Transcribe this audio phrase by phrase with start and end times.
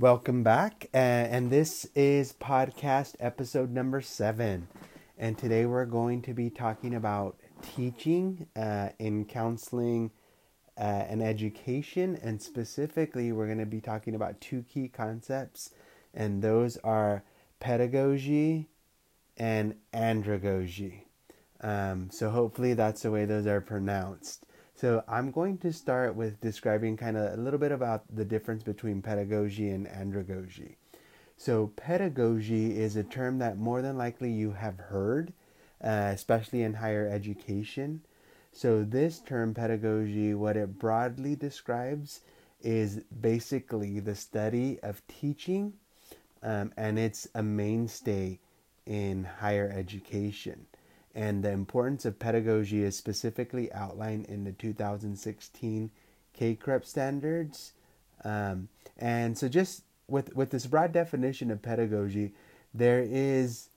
[0.00, 0.86] Welcome back.
[0.94, 4.66] Uh, and this is podcast episode number seven.
[5.18, 10.10] And today we're going to be talking about teaching uh, in counseling
[10.78, 12.18] uh, and education.
[12.22, 15.68] And specifically, we're going to be talking about two key concepts,
[16.14, 17.22] and those are
[17.58, 18.70] pedagogy
[19.36, 21.02] and andragogy.
[21.60, 24.46] Um, so, hopefully, that's the way those are pronounced.
[24.80, 28.62] So I'm going to start with describing kind of a little bit about the difference
[28.62, 30.76] between pedagogy and andragogy.
[31.36, 35.34] So pedagogy is a term that more than likely you have heard,
[35.84, 38.00] uh, especially in higher education.
[38.54, 42.20] So this term pedagogy, what it broadly describes
[42.62, 45.74] is basically the study of teaching,
[46.42, 48.38] um, and it's a mainstay
[48.86, 50.64] in higher education
[51.14, 55.90] and the importance of pedagogy is specifically outlined in the 2016
[56.38, 57.72] CACREP standards.
[58.24, 62.32] Um, and so, just with with this broad definition of pedagogy,
[62.72, 63.68] there is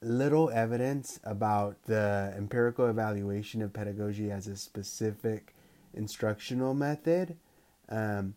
[0.00, 5.54] little evidence about the empirical evaluation of pedagogy as a specific
[5.94, 7.36] instructional method.
[7.88, 8.34] Um,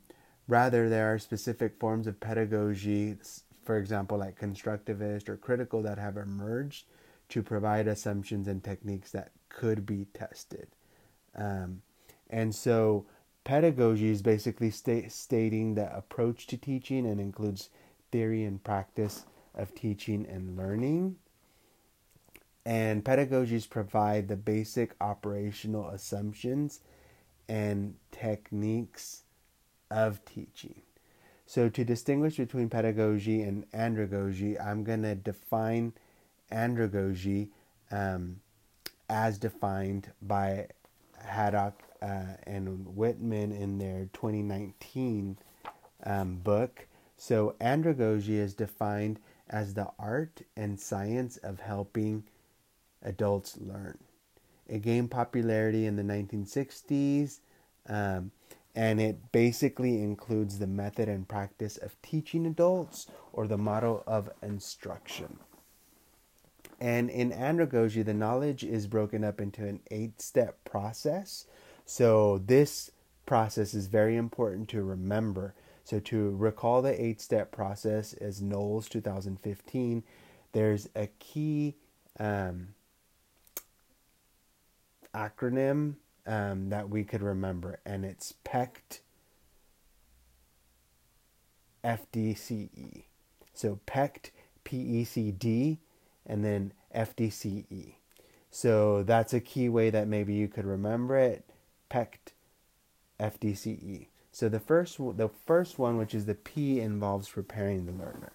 [0.48, 3.16] rather, there are specific forms of pedagogy,
[3.64, 6.86] for example, like constructivist or critical, that have emerged
[7.30, 10.68] to provide assumptions and techniques that could be tested.
[11.36, 11.82] Um,
[12.30, 13.06] and so,
[13.44, 17.70] pedagogy is basically sta- stating the approach to teaching and includes
[18.12, 21.18] theory and practice of teaching and learning.
[22.66, 26.80] And pedagogies provide the basic operational assumptions
[27.48, 29.24] and techniques
[29.92, 30.82] of teaching.
[31.46, 35.94] So, to distinguish between pedagogy and andragogy, I'm going to define
[36.52, 37.50] andragogy
[37.92, 38.38] um,
[39.10, 40.68] as defined by
[41.24, 45.38] Haddock uh, and Whitman in their 2019
[46.04, 46.88] um, book.
[47.18, 52.24] So, andragogy is defined as the art and science of helping
[53.02, 53.98] adults learn.
[54.68, 57.40] It gained popularity in the 1960s,
[57.88, 58.32] um,
[58.74, 64.30] and it basically includes the method and practice of teaching adults or the model of
[64.42, 65.38] instruction.
[66.80, 71.46] And in andragogy, the knowledge is broken up into an eight step process.
[71.86, 72.92] So, this
[73.26, 75.54] process is very important to remember.
[75.84, 80.04] So, to recall the eight step process as Knowles 2015,
[80.52, 81.76] there's a key
[82.20, 82.70] um,
[85.14, 89.00] acronym um, that we could remember, and it's PECT
[91.84, 93.04] FDCE.
[93.54, 94.32] So, PECT
[94.66, 95.78] PECD
[96.26, 97.96] and then FDCE.
[98.52, 101.44] So that's a key way that maybe you could remember it.
[101.90, 102.34] PECT
[103.20, 104.08] FDCE.
[104.32, 108.34] So the first the first one, which is the P, involves preparing the learner.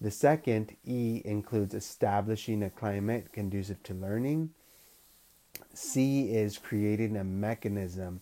[0.00, 4.50] The second E includes establishing a climate conducive to learning.
[5.74, 8.20] C is creating a mechanism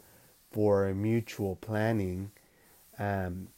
[0.50, 2.30] for mutual planning.
[2.98, 3.48] Um,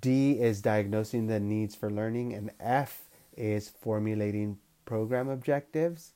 [0.00, 3.03] D is diagnosing the needs for learning, and F
[3.36, 6.12] is formulating program objectives.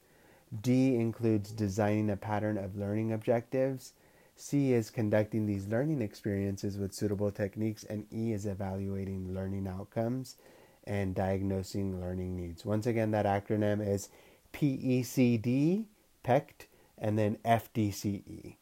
[0.62, 3.92] D includes designing a pattern of learning objectives.
[4.36, 7.84] C is conducting these learning experiences with suitable techniques.
[7.84, 10.36] And E is evaluating learning outcomes
[10.84, 12.64] and diagnosing learning needs.
[12.64, 14.08] Once again, that acronym is
[14.52, 15.84] PECD,
[16.24, 18.56] PECT, and then FDCE.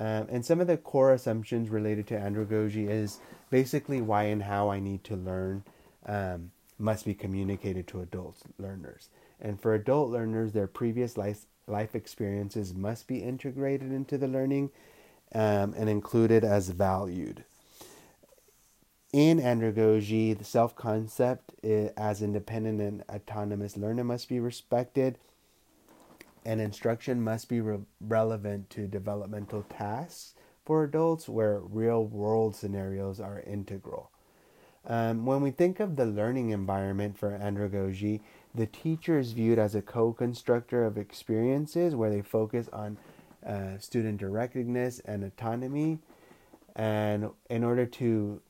[0.00, 3.18] Um, and some of the core assumptions related to andragogy is
[3.50, 5.62] basically why and how I need to learn.
[6.06, 6.50] Um,
[6.80, 9.08] must be communicated to adult learners.
[9.40, 14.70] And for adult learners, their previous life, life experiences must be integrated into the learning
[15.34, 17.44] um, and included as valued.
[19.12, 25.18] In andragogy, the self concept as independent and autonomous learner must be respected,
[26.44, 33.18] and instruction must be re- relevant to developmental tasks for adults where real world scenarios
[33.18, 34.12] are integral.
[34.86, 38.20] Um, when we think of the learning environment for andragogy,
[38.54, 42.98] the teacher is viewed as a co constructor of experiences where they focus on
[43.46, 45.98] uh, student directedness and autonomy.
[46.74, 48.40] And in order to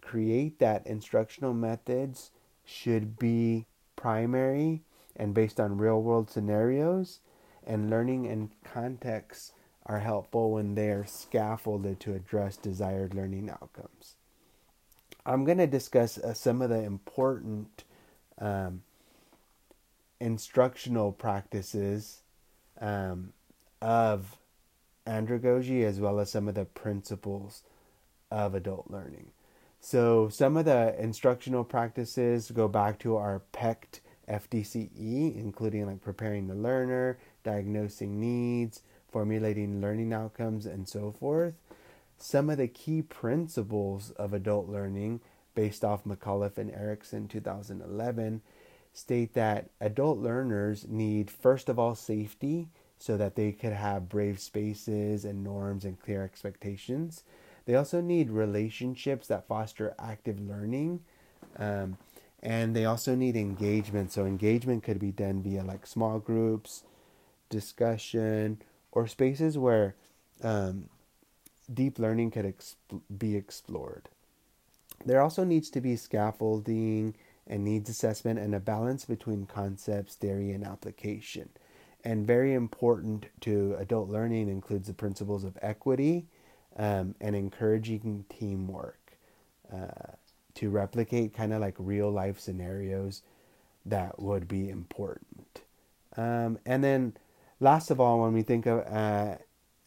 [0.00, 2.30] create that, instructional methods
[2.64, 4.82] should be primary
[5.16, 7.20] and based on real world scenarios.
[7.66, 9.52] And learning and context
[9.86, 14.13] are helpful when they are scaffolded to address desired learning outcomes.
[15.26, 17.84] I'm going to discuss uh, some of the important
[18.38, 18.82] um,
[20.20, 22.22] instructional practices
[22.80, 23.32] um,
[23.80, 24.36] of
[25.06, 27.62] andragogy as well as some of the principles
[28.30, 29.30] of adult learning.
[29.80, 36.48] So some of the instructional practices go back to our PECT FDCE, including like preparing
[36.48, 38.82] the learner, diagnosing needs,
[39.12, 41.54] formulating learning outcomes, and so forth.
[42.18, 45.20] Some of the key principles of adult learning,
[45.54, 48.42] based off McAuliffe and Eriksen 2011,
[48.92, 52.68] state that adult learners need, first of all, safety
[52.98, 57.24] so that they could have brave spaces and norms and clear expectations.
[57.66, 61.00] They also need relationships that foster active learning.
[61.58, 61.98] Um,
[62.42, 64.12] and they also need engagement.
[64.12, 66.84] So, engagement could be done via like small groups,
[67.48, 68.60] discussion,
[68.92, 69.94] or spaces where
[70.42, 70.90] um,
[71.72, 74.08] deep learning could exp- be explored.
[75.04, 77.14] There also needs to be scaffolding
[77.46, 81.50] and needs assessment and a balance between concepts, theory, and application.
[82.04, 86.26] And very important to adult learning includes the principles of equity
[86.76, 89.16] um, and encouraging teamwork
[89.72, 90.12] uh,
[90.54, 93.22] to replicate kind of like real life scenarios
[93.86, 95.60] that would be important.
[96.16, 97.16] Um, and then,
[97.60, 99.36] last of all, when we think of uh,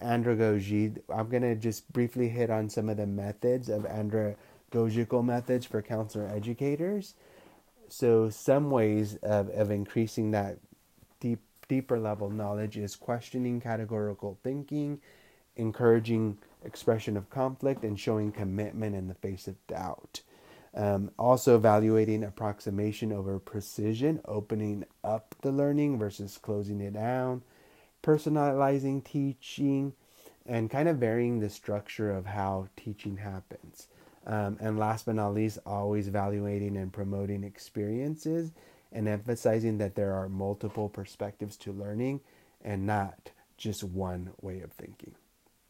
[0.01, 5.65] andragogy, I'm going to just briefly hit on some of the methods of andragogical methods
[5.65, 7.15] for counselor educators.
[7.89, 10.57] So, some ways of, of increasing that
[11.19, 14.99] deep, deeper level knowledge is questioning categorical thinking,
[15.55, 20.21] encouraging expression of conflict, and showing commitment in the face of doubt.
[20.75, 27.41] Um, also, evaluating approximation over precision, opening up the learning versus closing it down,
[28.03, 29.93] personalizing teaching,
[30.45, 33.87] and kind of varying the structure of how teaching happens.
[34.25, 38.51] Um, and last but not least, always evaluating and promoting experiences
[38.91, 42.21] and emphasizing that there are multiple perspectives to learning
[42.63, 45.15] and not just one way of thinking.